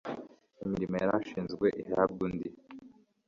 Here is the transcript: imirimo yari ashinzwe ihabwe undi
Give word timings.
imirimo 0.63 0.95
yari 1.01 1.11
ashinzwe 1.19 1.67
ihabwe 1.83 2.19
undi 2.27 2.49